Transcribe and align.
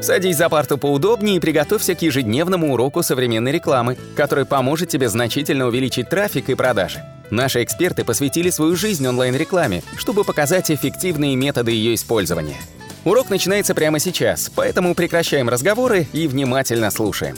Садись 0.00 0.38
за 0.38 0.48
парту 0.48 0.78
поудобнее 0.78 1.36
и 1.36 1.40
приготовься 1.40 1.94
к 1.94 2.00
ежедневному 2.00 2.72
уроку 2.72 3.02
современной 3.02 3.52
рекламы, 3.52 3.98
который 4.16 4.46
поможет 4.46 4.88
тебе 4.88 5.10
значительно 5.10 5.66
увеличить 5.66 6.08
трафик 6.08 6.48
и 6.48 6.54
продажи. 6.54 7.02
Наши 7.30 7.62
эксперты 7.62 8.04
посвятили 8.04 8.48
свою 8.50 8.76
жизнь 8.76 9.06
онлайн-рекламе, 9.06 9.82
чтобы 9.96 10.24
показать 10.24 10.70
эффективные 10.70 11.36
методы 11.36 11.72
ее 11.72 11.94
использования. 11.94 12.56
Урок 13.04 13.28
начинается 13.28 13.74
прямо 13.74 13.98
сейчас, 13.98 14.50
поэтому 14.54 14.94
прекращаем 14.94 15.48
разговоры 15.48 16.06
и 16.12 16.26
внимательно 16.26 16.90
слушаем. 16.90 17.36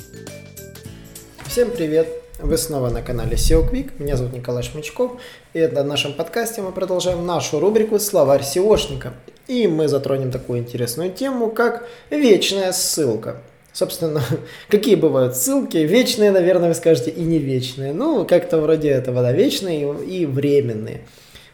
Всем 1.47 1.71
привет! 1.71 2.09
Вы 2.39 2.59
снова 2.59 2.91
на 2.91 3.03
канале 3.03 3.37
SEO 3.37 3.71
Quick. 3.71 3.93
Меня 3.99 4.17
зовут 4.17 4.33
Николай 4.33 4.63
Шмычков. 4.63 5.21
И 5.53 5.65
в 5.65 5.85
нашем 5.85 6.13
подкасте 6.15 6.63
мы 6.63 6.73
продолжаем 6.73 7.25
нашу 7.27 7.61
рубрику 7.61 7.99
«Словарь 8.01 8.43
SEOшника». 8.43 9.13
И 9.49 9.67
мы 9.67 9.89
затронем 9.89 10.31
такую 10.31 10.61
интересную 10.61 11.13
тему, 11.13 11.51
как 11.51 11.89
вечная 12.11 12.73
ссылка. 12.73 13.39
Собственно, 13.73 14.23
какие 14.69 14.95
бывают 14.95 15.37
ссылки? 15.37 15.79
Вечные, 15.79 16.31
наверное, 16.31 16.69
вы 16.69 16.75
скажете, 16.75 17.11
и 17.11 17.23
не 17.23 17.39
вечные. 17.39 17.93
Ну, 17.93 18.25
как-то 18.25 18.61
вроде 18.61 18.91
этого, 18.91 19.23
да, 19.23 19.33
вечные 19.33 19.95
и 20.05 20.27
временные. 20.27 21.03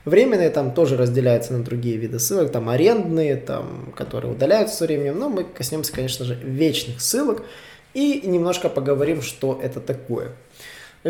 Временные 0.04 0.50
там 0.50 0.72
тоже 0.72 0.96
разделяются 0.96 1.52
на 1.52 1.62
другие 1.62 1.96
виды 1.96 2.18
ссылок, 2.18 2.50
там 2.50 2.68
арендные, 2.68 3.36
там, 3.36 3.92
которые 3.94 4.32
удаляются 4.32 4.76
со 4.76 4.86
временем, 4.86 5.18
но 5.18 5.28
мы 5.28 5.44
коснемся, 5.44 5.92
конечно 5.92 6.24
же, 6.24 6.34
вечных 6.34 7.00
ссылок 7.00 7.42
и 7.94 8.22
немножко 8.24 8.68
поговорим, 8.68 9.22
что 9.22 9.58
это 9.62 9.80
такое. 9.80 10.32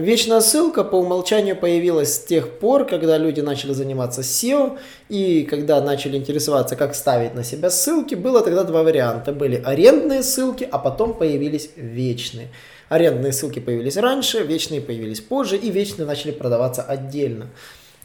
Вечная 0.01 0.41
ссылка 0.41 0.85
по 0.85 0.95
умолчанию 0.95 1.57
появилась 1.57 2.15
с 2.15 2.19
тех 2.21 2.61
пор, 2.61 2.87
когда 2.87 3.19
люди 3.19 3.41
начали 3.41 3.73
заниматься 3.73 4.21
SEO 4.21 4.79
и 5.09 5.43
когда 5.43 5.81
начали 5.81 6.17
интересоваться, 6.17 6.77
как 6.77 6.95
ставить 6.95 7.35
на 7.35 7.43
себя 7.43 7.69
ссылки, 7.69 8.15
было 8.15 8.41
тогда 8.41 8.63
два 8.63 8.85
варианта. 8.85 9.33
Были 9.33 9.61
арендные 9.65 10.23
ссылки, 10.23 10.69
а 10.71 10.79
потом 10.79 11.15
появились 11.15 11.71
вечные. 11.75 12.49
Арендные 12.89 13.33
ссылки 13.33 13.59
появились 13.59 13.97
раньше, 13.97 14.45
вечные 14.45 14.81
появились 14.81 15.21
позже 15.21 15.57
и 15.57 15.69
вечные 15.69 16.07
начали 16.07 16.31
продаваться 16.31 16.83
отдельно. 16.83 17.49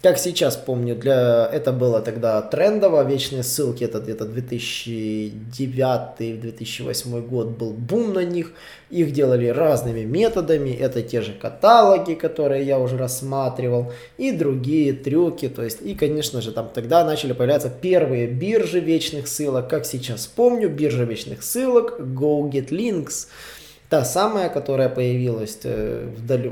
Как 0.04 0.18
сейчас 0.18 0.58
помню, 0.58 0.96
для 0.98 1.50
это 1.50 1.72
было 1.72 2.02
тогда 2.02 2.42
трендово, 2.42 3.06
вечные 3.06 3.42
ссылки, 3.42 3.86
это 3.86 4.02
где-то 4.02 4.26
2009-2008 4.26 7.22
год 7.26 7.58
был 7.58 7.72
бум 7.72 8.12
на 8.12 8.26
них, 8.26 8.52
их 8.90 9.14
делали 9.14 9.48
разными 9.48 10.02
методами, 10.02 10.72
это 10.72 11.02
те 11.02 11.22
же 11.22 11.32
каталоги, 11.32 12.16
которые 12.16 12.66
я 12.66 12.80
уже 12.80 12.98
рассматривал, 12.98 13.94
и 14.18 14.34
другие 14.34 14.92
трюки, 14.92 15.48
то 15.48 15.64
есть, 15.64 15.82
и, 15.82 15.96
конечно 15.96 16.42
же, 16.42 16.52
там 16.52 16.70
тогда 16.74 17.06
начали 17.06 17.32
появляться 17.32 17.70
первые 17.70 18.28
биржи 18.28 18.82
вечных 18.82 19.30
ссылок, 19.30 19.70
как 19.70 19.86
сейчас 19.86 20.28
помню, 20.28 20.68
биржа 20.68 21.06
вечных 21.06 21.44
ссылок, 21.44 22.02
GoGetLinks, 22.02 23.28
та 23.94 24.06
самая, 24.06 24.50
которая 24.50 24.90
появилась, 24.90 25.60
э, 25.66 26.10
вдали, 26.18 26.52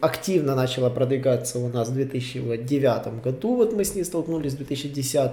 активно 0.00 0.54
начала 0.54 0.88
продвигаться 0.88 1.58
у 1.58 1.68
нас 1.68 1.88
в 1.88 1.92
2009 1.92 3.22
году, 3.22 3.56
вот 3.56 3.74
мы 3.74 3.84
с 3.84 3.94
ней 3.94 4.04
столкнулись 4.04 4.54
в 4.54 4.56
2010. 4.56 5.32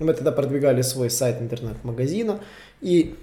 Мы 0.00 0.12
тогда 0.12 0.32
продвигали 0.32 0.82
свой 0.82 1.08
сайт 1.08 1.40
интернет-магазина, 1.40 2.40
и 2.80 3.14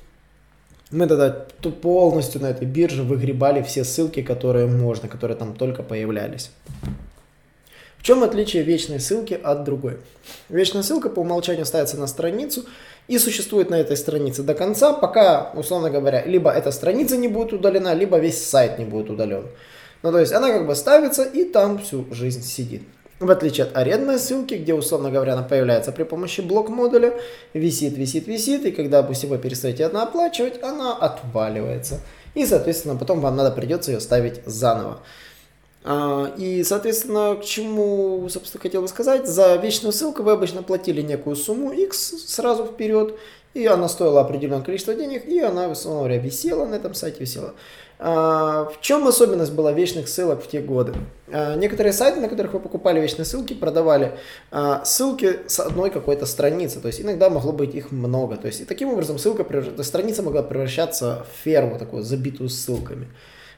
мы 0.90 1.06
тогда 1.08 1.48
полностью 1.82 2.42
на 2.42 2.50
этой 2.50 2.66
бирже 2.66 3.04
выгребали 3.04 3.62
все 3.62 3.84
ссылки, 3.84 4.22
которые 4.22 4.68
можно, 4.68 5.10
которые 5.10 5.36
там 5.36 5.54
только 5.54 5.84
появлялись. 5.84 6.52
Чем 8.08 8.24
отличие 8.24 8.64
вечной 8.64 9.02
ссылки 9.02 9.34
от 9.34 9.66
другой? 9.66 9.98
Вечная 10.48 10.82
ссылка 10.82 11.10
по 11.10 11.20
умолчанию 11.20 11.66
ставится 11.66 11.98
на 11.98 12.08
страницу, 12.08 12.64
и 13.10 13.20
существует 13.20 13.70
на 13.70 13.76
этой 13.76 13.98
странице 13.98 14.44
до 14.44 14.54
конца, 14.54 14.94
пока, 14.94 15.52
условно 15.56 15.90
говоря, 15.90 16.24
либо 16.26 16.50
эта 16.50 16.72
страница 16.72 17.18
не 17.18 17.28
будет 17.28 17.52
удалена, 17.52 17.94
либо 17.94 18.18
весь 18.18 18.42
сайт 18.42 18.80
не 18.80 18.86
будет 18.86 19.10
удален. 19.10 19.48
Ну, 20.04 20.14
то 20.14 20.20
есть 20.22 20.32
она 20.32 20.54
как 20.54 20.68
бы 20.68 20.76
ставится 20.76 21.26
и 21.26 21.44
там 21.44 21.80
всю 21.80 22.08
жизнь 22.14 22.44
сидит. 22.44 22.84
В 23.20 23.30
отличие 23.30 23.66
от 23.66 23.76
арендной 23.76 24.20
ссылки, 24.20 24.54
где, 24.54 24.74
условно 24.74 25.12
говоря, 25.12 25.34
она 25.34 25.44
появляется 25.44 25.92
при 25.92 26.04
помощи 26.04 26.40
блок-модуля, 26.40 27.14
висит, 27.54 27.98
висит, 27.98 28.26
висит, 28.26 28.66
и 28.66 28.72
когда, 28.72 29.02
допустим, 29.02 29.32
вы 29.32 29.38
перестаете 29.38 29.86
одна 29.86 30.04
оплачивать, 30.04 30.64
она 30.64 30.96
отваливается. 30.96 32.00
И, 32.36 32.46
соответственно, 32.46 32.96
потом 32.96 33.20
вам 33.20 33.36
надо 33.36 33.52
придется 33.52 33.92
ее 33.92 34.00
ставить 34.00 34.40
заново. 34.46 35.00
А, 35.84 36.34
и, 36.38 36.64
соответственно, 36.64 37.36
к 37.36 37.46
чему, 37.46 38.28
собственно, 38.30 38.62
хотел 38.62 38.82
бы 38.82 38.88
сказать, 38.88 39.28
за 39.28 39.56
вечную 39.56 39.94
ссылку 39.94 40.24
вы 40.24 40.32
обычно 40.32 40.64
платили 40.64 41.02
некую 41.02 41.36
сумму 41.36 41.72
X 41.72 42.26
сразу 42.28 42.66
вперед, 42.66 43.18
и 43.54 43.66
она 43.66 43.88
стоила 43.88 44.22
определенное 44.22 44.64
количество 44.64 44.94
денег, 44.94 45.26
и 45.26 45.40
она, 45.40 45.70
условно 45.70 46.02
говоря, 46.02 46.18
висела 46.18 46.66
на 46.66 46.76
этом 46.76 46.94
сайте, 46.94 47.20
висела. 47.22 47.54
А, 48.00 48.66
в 48.66 48.82
чем 48.82 49.08
особенность 49.08 49.54
была 49.54 49.72
вечных 49.72 50.08
ссылок 50.08 50.44
в 50.44 50.48
те 50.48 50.60
годы? 50.60 50.94
А, 51.32 51.56
некоторые 51.56 51.94
сайты, 51.94 52.20
на 52.20 52.28
которых 52.28 52.54
вы 52.54 52.60
покупали 52.60 53.00
вечные 53.00 53.26
ссылки, 53.26 53.54
продавали 53.54 54.18
ссылки 54.84 55.40
с 55.48 55.60
одной 55.60 55.90
какой-то 55.90 56.26
страницы, 56.26 56.82
то 56.82 56.88
есть 56.88 57.02
иногда 57.02 57.30
могло 57.30 57.54
быть 57.54 57.74
их 57.76 57.92
много, 57.92 58.36
то 58.36 58.48
есть 58.48 58.62
и 58.62 58.66
таким 58.66 58.90
образом 58.90 59.18
ссылка, 59.18 59.46
страница 59.84 60.22
могла 60.22 60.44
превращаться 60.44 61.26
в 61.32 61.44
ферму, 61.44 61.80
такую 61.80 62.04
забитую 62.04 62.50
ссылками. 62.50 63.08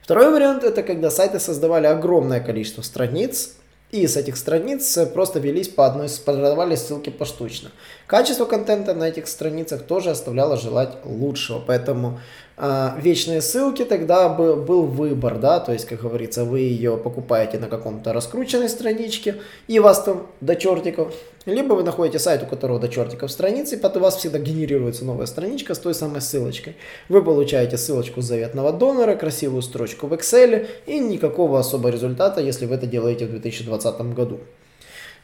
Второй 0.01 0.31
вариант 0.31 0.63
это 0.63 0.83
когда 0.83 1.11
сайты 1.11 1.39
создавали 1.39 1.87
огромное 1.87 2.39
количество 2.39 2.81
страниц, 2.81 3.55
и 3.91 4.05
с 4.05 4.17
этих 4.17 4.37
страниц 4.37 4.97
просто 5.13 5.39
велись 5.39 5.67
по 5.67 5.87
одной, 5.87 6.09
продавали 6.23 6.75
ссылки 6.75 7.09
поштучно. 7.09 7.71
Качество 8.05 8.45
контента 8.45 8.93
на 8.93 9.09
этих 9.09 9.27
страницах 9.27 9.81
тоже 9.83 10.11
оставляло 10.11 10.57
желать 10.57 10.97
лучшего, 11.03 11.59
поэтому 11.59 12.19
вечные 12.59 13.42
ссылки 13.42 13.86
тогда 13.86 14.28
был, 14.28 14.58
был 14.58 14.84
выбор, 14.84 15.38
да, 15.40 15.59
то 15.59 15.72
есть, 15.72 15.86
как 15.86 16.02
говорится, 16.02 16.44
вы 16.44 16.59
ее 16.59 16.97
покупаете 16.97 17.58
на 17.58 17.68
каком-то 17.68 18.12
раскрученной 18.12 18.68
страничке, 18.68 19.36
и 19.68 19.80
вас 19.80 20.03
там 20.03 20.28
до 20.42 20.56
чертиков, 20.56 21.14
либо 21.46 21.74
вы 21.74 21.84
находите 21.84 22.20
сайт, 22.20 22.44
у 22.44 22.46
которого 22.46 22.80
до 22.80 22.90
чертиков 22.90 23.31
страницы, 23.31 23.75
и 23.75 23.80
потом 23.80 24.02
у 24.02 24.06
вас 24.06 24.18
всегда 24.18 24.40
генерируется 24.40 25.06
новая 25.06 25.25
страничка 25.25 25.74
с 25.74 25.80
той 25.80 25.94
самой 25.94 26.22
ссылочкой. 26.22 26.75
Вы 27.08 27.24
получаете 27.24 27.78
ссылочку 27.78 28.22
заветного 28.22 28.74
донора, 28.74 29.16
красивую 29.16 29.62
строчку 29.62 30.08
в 30.08 30.14
Excel 30.14 30.68
и 30.86 31.00
никакого 31.00 31.59
особого 31.59 31.91
результата, 31.91 32.41
если 32.41 32.66
вы 32.66 32.76
это 32.76 32.88
делаете 32.88 33.26
в 33.26 33.30
2020 33.30 34.02
году. 34.14 34.40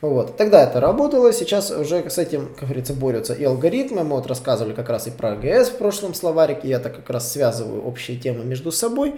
Вот. 0.01 0.37
Тогда 0.37 0.63
это 0.63 0.79
работало, 0.79 1.31
сейчас 1.33 1.71
уже 1.71 2.09
с 2.09 2.17
этим, 2.17 2.49
как 2.53 2.65
говорится, 2.65 2.93
борются 2.93 3.33
и 3.33 3.43
алгоритмы. 3.43 4.03
Мы 4.03 4.17
вот 4.17 4.27
рассказывали 4.27 4.73
как 4.73 4.89
раз 4.89 5.07
и 5.07 5.11
про 5.11 5.31
АГС 5.31 5.69
в 5.69 5.77
прошлом 5.77 6.13
словарике, 6.13 6.67
я 6.67 6.79
так 6.79 6.95
как 6.95 7.09
раз 7.09 7.31
связываю 7.31 7.83
общие 7.83 8.17
темы 8.17 8.43
между 8.43 8.71
собой 8.71 9.15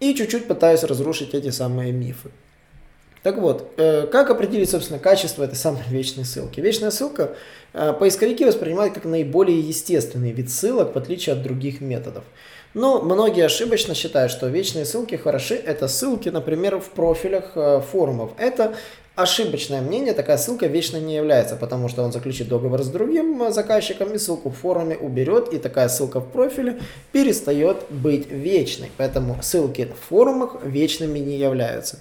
и 0.00 0.14
чуть-чуть 0.14 0.46
пытаюсь 0.46 0.84
разрушить 0.84 1.34
эти 1.34 1.50
самые 1.50 1.92
мифы. 1.92 2.30
Так 3.22 3.38
вот, 3.38 3.72
э, 3.76 4.06
как 4.06 4.30
определить, 4.30 4.70
собственно, 4.70 4.98
качество 4.98 5.42
этой 5.42 5.56
самой 5.56 5.82
вечной 5.88 6.24
ссылки? 6.24 6.60
Вечная 6.60 6.90
ссылка 6.90 7.34
э, 7.72 7.92
поисковики 7.92 8.44
воспринимают 8.44 8.94
как 8.94 9.04
наиболее 9.04 9.60
естественный 9.60 10.32
вид 10.32 10.50
ссылок, 10.50 10.94
в 10.94 10.98
отличие 10.98 11.34
от 11.34 11.42
других 11.42 11.80
методов. 11.80 12.24
Но 12.74 13.00
многие 13.00 13.44
ошибочно 13.44 13.94
считают, 13.94 14.30
что 14.30 14.46
вечные 14.46 14.84
ссылки 14.84 15.16
хороши. 15.16 15.54
Это 15.54 15.88
ссылки, 15.88 16.28
например, 16.28 16.78
в 16.78 16.90
профилях 16.90 17.52
э, 17.56 17.80
форумов. 17.80 18.30
Это 18.38 18.76
ошибочное 19.18 19.80
мнение, 19.80 20.14
такая 20.14 20.38
ссылка 20.38 20.66
вечно 20.66 20.96
не 20.96 21.16
является, 21.16 21.56
потому 21.56 21.88
что 21.88 22.04
он 22.04 22.12
заключит 22.12 22.48
договор 22.48 22.84
с 22.84 22.86
другим 22.86 23.50
заказчиком 23.50 24.12
и 24.12 24.18
ссылку 24.18 24.50
в 24.50 24.56
форуме 24.56 24.96
уберет, 24.96 25.52
и 25.52 25.58
такая 25.58 25.88
ссылка 25.88 26.20
в 26.20 26.30
профиле 26.30 26.78
перестает 27.10 27.78
быть 27.90 28.30
вечной. 28.30 28.92
Поэтому 28.96 29.36
ссылки 29.42 29.86
в 29.86 30.08
форумах 30.08 30.64
вечными 30.64 31.18
не 31.18 31.36
являются. 31.36 31.98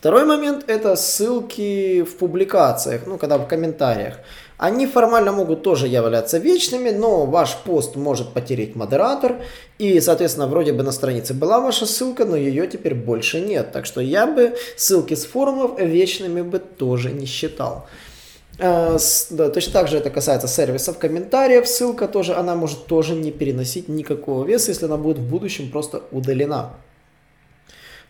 Второй 0.00 0.24
момент 0.24 0.64
это 0.66 0.96
ссылки 0.96 2.02
в 2.04 2.16
публикациях, 2.16 3.02
ну 3.06 3.18
когда 3.18 3.36
в 3.36 3.46
комментариях. 3.46 4.14
Они 4.56 4.86
формально 4.86 5.30
могут 5.30 5.62
тоже 5.62 5.88
являться 5.88 6.38
вечными, 6.38 6.88
но 6.88 7.26
ваш 7.26 7.54
пост 7.66 7.96
может 7.96 8.32
потерять 8.32 8.76
модератор, 8.76 9.42
и, 9.78 10.00
соответственно, 10.00 10.46
вроде 10.46 10.72
бы 10.72 10.82
на 10.82 10.92
странице 10.92 11.34
была 11.34 11.60
ваша 11.60 11.84
ссылка, 11.84 12.24
но 12.24 12.34
ее 12.34 12.66
теперь 12.66 12.94
больше 12.94 13.42
нет. 13.42 13.72
Так 13.72 13.84
что 13.84 14.00
я 14.00 14.26
бы 14.26 14.56
ссылки 14.74 15.12
с 15.12 15.26
форумов 15.26 15.78
вечными 15.78 16.40
бы 16.40 16.60
тоже 16.60 17.10
не 17.10 17.26
считал. 17.26 17.86
А, 18.58 18.96
да, 19.28 19.50
точно 19.50 19.72
так 19.74 19.88
же 19.88 19.98
это 19.98 20.08
касается 20.08 20.48
сервисов 20.48 20.96
комментариев. 20.96 21.68
Ссылка 21.68 22.08
тоже, 22.08 22.34
она 22.34 22.54
может 22.54 22.86
тоже 22.86 23.14
не 23.14 23.32
переносить 23.32 23.88
никакого 23.88 24.46
веса, 24.46 24.70
если 24.70 24.86
она 24.86 24.96
будет 24.96 25.18
в 25.18 25.28
будущем 25.28 25.70
просто 25.70 26.04
удалена. 26.10 26.70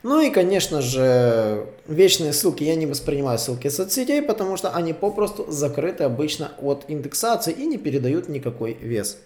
Ну 0.02 0.20
и, 0.20 0.30
конечно 0.30 0.80
же, 0.80 1.66
вечные 1.86 2.32
ссылки 2.32 2.64
я 2.64 2.74
не 2.74 2.86
воспринимаю 2.86 3.38
ссылки 3.38 3.68
соцсетей, 3.68 4.22
потому 4.22 4.56
что 4.56 4.70
они 4.70 4.94
попросту 4.94 5.50
закрыты 5.50 6.04
обычно 6.04 6.52
от 6.58 6.86
индексации 6.88 7.52
и 7.52 7.66
не 7.66 7.76
передают 7.76 8.28
никакой 8.28 8.72
вес. 8.74 9.18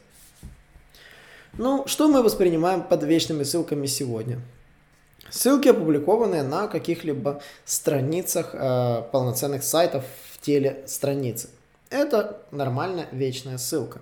Ну, 1.56 1.84
что 1.86 2.08
мы 2.08 2.24
воспринимаем 2.24 2.82
под 2.82 3.04
вечными 3.04 3.44
ссылками 3.44 3.86
сегодня? 3.86 4.40
Ссылки, 5.30 5.68
опубликованные 5.68 6.42
на 6.42 6.66
каких-либо 6.66 7.40
страницах 7.64 8.50
э, 8.52 9.02
полноценных 9.12 9.62
сайтов 9.62 10.04
в 10.32 10.40
теле 10.40 10.82
страницы. 10.86 11.48
Это 11.90 12.42
нормальная 12.50 13.06
вечная 13.12 13.58
ссылка. 13.58 14.00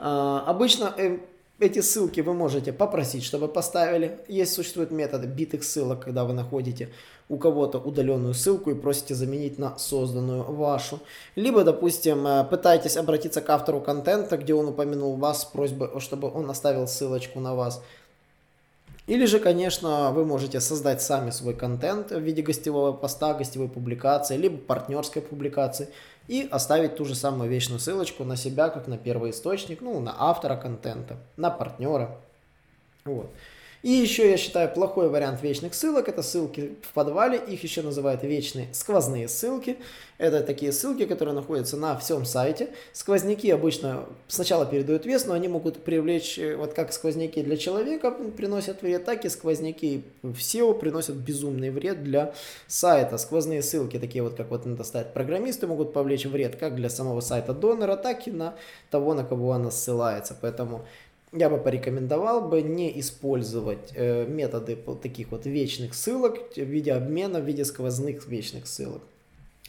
Э, 0.00 0.40
обычно 0.46 0.92
э, 0.96 1.18
эти 1.60 1.80
ссылки 1.80 2.20
вы 2.20 2.34
можете 2.34 2.72
попросить, 2.72 3.22
чтобы 3.22 3.46
поставили. 3.46 4.18
Есть 4.28 4.54
существует 4.54 4.90
метод 4.90 5.26
битых 5.26 5.62
ссылок, 5.62 6.04
когда 6.04 6.24
вы 6.24 6.32
находите 6.32 6.88
у 7.28 7.36
кого-то 7.36 7.78
удаленную 7.78 8.34
ссылку 8.34 8.70
и 8.70 8.74
просите 8.74 9.14
заменить 9.14 9.58
на 9.58 9.78
созданную 9.78 10.42
вашу. 10.42 10.98
Либо, 11.36 11.62
допустим, 11.62 12.26
э, 12.26 12.44
пытаетесь 12.44 12.96
обратиться 12.96 13.40
к 13.40 13.48
автору 13.50 13.80
контента, 13.80 14.36
где 14.36 14.52
он 14.52 14.68
упомянул 14.68 15.14
вас 15.16 15.42
с 15.42 15.44
просьбой, 15.44 16.00
чтобы 16.00 16.28
он 16.28 16.50
оставил 16.50 16.88
ссылочку 16.88 17.38
на 17.38 17.54
вас. 17.54 17.82
Или 19.10 19.24
же, 19.24 19.40
конечно, 19.40 20.12
вы 20.12 20.24
можете 20.24 20.60
создать 20.60 21.02
сами 21.02 21.30
свой 21.30 21.52
контент 21.52 22.12
в 22.12 22.20
виде 22.20 22.42
гостевого 22.42 22.92
поста, 22.92 23.34
гостевой 23.34 23.68
публикации, 23.68 24.36
либо 24.36 24.56
партнерской 24.56 25.20
публикации 25.20 25.88
и 26.28 26.46
оставить 26.48 26.94
ту 26.94 27.04
же 27.04 27.16
самую 27.16 27.50
вечную 27.50 27.80
ссылочку 27.80 28.22
на 28.22 28.36
себя, 28.36 28.68
как 28.68 28.86
на 28.86 28.96
первый 28.96 29.32
источник, 29.32 29.80
ну, 29.80 29.98
на 29.98 30.14
автора 30.16 30.54
контента, 30.54 31.16
на 31.36 31.50
партнера. 31.50 32.20
Вот. 33.04 33.28
И 33.82 33.90
еще 33.90 34.30
я 34.30 34.36
считаю 34.36 34.68
плохой 34.68 35.08
вариант 35.08 35.42
вечных 35.42 35.74
ссылок, 35.74 36.08
это 36.08 36.22
ссылки 36.22 36.74
в 36.82 36.92
подвале, 36.92 37.38
их 37.38 37.62
еще 37.62 37.80
называют 37.80 38.22
вечные 38.22 38.68
сквозные 38.72 39.26
ссылки. 39.26 39.78
Это 40.18 40.42
такие 40.42 40.70
ссылки, 40.70 41.06
которые 41.06 41.34
находятся 41.34 41.78
на 41.78 41.96
всем 41.96 42.26
сайте. 42.26 42.68
Сквозняки 42.92 43.50
обычно 43.50 44.04
сначала 44.28 44.66
передают 44.66 45.06
вес, 45.06 45.24
но 45.24 45.32
они 45.32 45.48
могут 45.48 45.82
привлечь, 45.82 46.38
э, 46.38 46.56
вот 46.56 46.74
как 46.74 46.92
сквозняки 46.92 47.42
для 47.42 47.56
человека 47.56 48.10
приносят 48.36 48.82
вред, 48.82 49.06
так 49.06 49.24
и 49.24 49.30
сквозняки 49.30 50.04
в 50.22 50.36
SEO 50.36 50.78
приносят 50.78 51.16
безумный 51.16 51.70
вред 51.70 52.04
для 52.04 52.34
сайта. 52.66 53.16
Сквозные 53.16 53.62
ссылки, 53.62 53.98
такие 53.98 54.22
вот, 54.22 54.34
как 54.34 54.50
вот 54.50 54.66
это 54.66 54.84
ставят 54.84 55.14
программисты, 55.14 55.66
могут 55.66 55.94
повлечь 55.94 56.26
вред 56.26 56.56
как 56.56 56.74
для 56.76 56.90
самого 56.90 57.20
сайта 57.22 57.54
донора, 57.54 57.96
так 57.96 58.28
и 58.28 58.30
на 58.30 58.54
того, 58.90 59.14
на 59.14 59.24
кого 59.24 59.52
она 59.52 59.70
ссылается. 59.70 60.36
Поэтому 60.38 60.84
я 61.32 61.48
бы 61.48 61.58
порекомендовал 61.58 62.48
бы 62.48 62.62
не 62.62 62.98
использовать 63.00 63.92
э, 63.94 64.26
методы 64.26 64.76
таких 65.02 65.30
вот 65.30 65.46
вечных 65.46 65.94
ссылок 65.94 66.52
в 66.54 66.60
виде 66.60 66.92
обмена, 66.92 67.40
в 67.40 67.44
виде 67.44 67.64
сквозных 67.64 68.26
вечных 68.26 68.66
ссылок. 68.66 69.02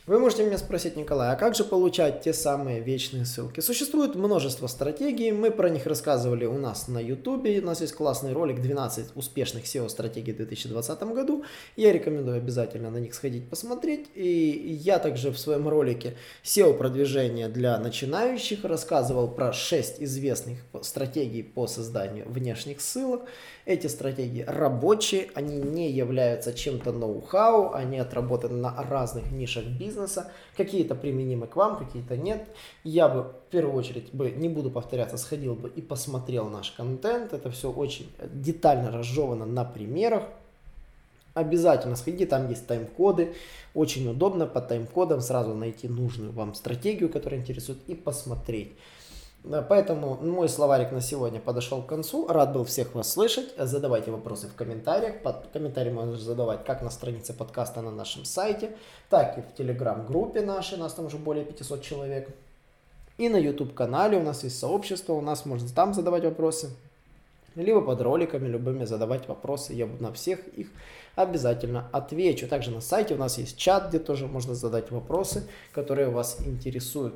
Вы 0.07 0.17
можете 0.17 0.43
меня 0.43 0.57
спросить, 0.57 0.95
Николай, 0.95 1.31
а 1.31 1.35
как 1.35 1.53
же 1.53 1.63
получать 1.63 2.21
те 2.21 2.33
самые 2.33 2.79
вечные 2.79 3.23
ссылки? 3.23 3.59
Существует 3.59 4.15
множество 4.15 4.65
стратегий, 4.65 5.31
мы 5.31 5.51
про 5.51 5.69
них 5.69 5.85
рассказывали 5.85 6.45
у 6.45 6.57
нас 6.57 6.87
на 6.87 6.97
YouTube, 6.97 7.45
у 7.45 7.65
нас 7.67 7.81
есть 7.81 7.93
классный 7.93 8.33
ролик 8.33 8.61
12 8.61 9.11
успешных 9.13 9.65
SEO-стратегий 9.65 10.33
в 10.33 10.37
2020 10.37 11.03
году, 11.03 11.45
я 11.75 11.93
рекомендую 11.93 12.37
обязательно 12.37 12.89
на 12.89 12.97
них 12.97 13.13
сходить 13.13 13.47
посмотреть, 13.47 14.07
и 14.15 14.79
я 14.83 14.97
также 14.97 15.29
в 15.29 15.37
своем 15.37 15.67
ролике 15.67 16.15
SEO-продвижение 16.43 17.47
для 17.47 17.77
начинающих 17.77 18.65
рассказывал 18.65 19.27
про 19.27 19.53
6 19.53 20.01
известных 20.01 20.61
стратегий 20.81 21.43
по 21.43 21.67
созданию 21.67 22.27
внешних 22.27 22.81
ссылок, 22.81 23.25
эти 23.67 23.85
стратегии 23.85 24.43
рабочие, 24.47 25.29
они 25.35 25.57
не 25.57 25.91
являются 25.91 26.53
чем-то 26.53 26.91
ноу-хау, 26.91 27.73
они 27.75 27.99
отработаны 27.99 28.57
на 28.57 28.75
разных 28.81 29.31
нишах 29.31 29.65
бизнеса, 29.91 30.31
какие-то 30.55 30.95
применимы 30.95 31.47
к 31.47 31.55
вам, 31.55 31.77
какие-то 31.77 32.17
нет. 32.17 32.47
Я 32.83 33.07
бы 33.07 33.23
в 33.23 33.51
первую 33.51 33.75
очередь 33.75 34.13
бы, 34.13 34.31
не 34.31 34.49
буду 34.49 34.71
повторяться, 34.71 35.17
сходил 35.17 35.55
бы 35.55 35.69
и 35.69 35.81
посмотрел 35.81 36.49
наш 36.49 36.71
контент, 36.71 37.33
это 37.33 37.51
все 37.51 37.71
очень 37.71 38.09
детально 38.33 38.91
разжевано 38.91 39.45
на 39.45 39.65
примерах. 39.65 40.23
Обязательно 41.33 41.95
сходите, 41.95 42.25
там 42.25 42.49
есть 42.49 42.67
тайм-коды, 42.67 43.33
очень 43.73 44.09
удобно 44.09 44.47
по 44.47 44.59
тайм-кодам 44.59 45.21
сразу 45.21 45.53
найти 45.53 45.87
нужную 45.87 46.33
вам 46.33 46.53
стратегию, 46.55 47.09
которая 47.09 47.39
интересует, 47.39 47.77
и 47.87 47.95
посмотреть. 47.95 48.73
Поэтому 49.43 50.17
мой 50.21 50.47
словарик 50.47 50.91
на 50.91 51.01
сегодня 51.01 51.39
подошел 51.39 51.81
к 51.81 51.87
концу. 51.87 52.27
Рад 52.27 52.53
был 52.53 52.63
всех 52.63 52.93
вас 52.93 53.11
слышать. 53.11 53.53
Задавайте 53.57 54.11
вопросы 54.11 54.47
в 54.47 54.53
комментариях. 54.53 55.23
Под 55.23 55.47
комментарии 55.47 55.89
можно 55.89 56.15
задавать 56.15 56.63
как 56.63 56.83
на 56.83 56.91
странице 56.91 57.33
подкаста 57.33 57.81
на 57.81 57.89
нашем 57.89 58.23
сайте, 58.23 58.75
так 59.09 59.39
и 59.39 59.41
в 59.41 59.55
телеграм-группе 59.55 60.41
нашей, 60.41 60.77
нас 60.77 60.93
там 60.93 61.07
уже 61.07 61.17
более 61.17 61.43
500 61.43 61.81
человек. 61.81 62.29
И 63.17 63.29
на 63.29 63.37
YouTube-канале 63.37 64.17
у 64.17 64.23
нас 64.23 64.43
есть 64.43 64.59
сообщество, 64.59 65.13
у 65.13 65.21
нас 65.21 65.45
можно 65.45 65.67
там 65.69 65.95
задавать 65.95 66.23
вопросы. 66.23 66.69
Либо 67.55 67.81
под 67.81 67.99
роликами 67.99 68.47
любыми 68.47 68.85
задавать 68.85 69.27
вопросы, 69.27 69.73
я 69.73 69.87
на 69.99 70.13
всех 70.13 70.47
их 70.49 70.69
обязательно 71.15 71.89
отвечу. 71.91 72.47
Также 72.47 72.71
на 72.71 72.79
сайте 72.79 73.15
у 73.15 73.17
нас 73.17 73.37
есть 73.39 73.57
чат, 73.57 73.89
где 73.89 73.99
тоже 73.99 74.27
можно 74.27 74.53
задать 74.53 74.91
вопросы, 74.91 75.47
которые 75.73 76.09
вас 76.09 76.37
интересуют. 76.45 77.15